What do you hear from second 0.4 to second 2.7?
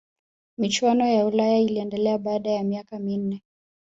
michuano ya ulaya iliendelea baada ya